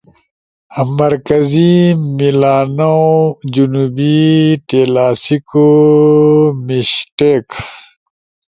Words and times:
مرکزی 0.97 1.75
میلانؤ، 2.15 3.03
جنوبی 3.53 4.19
ٹیلاسیکو 4.67 5.67
میشٹیک 6.65 7.47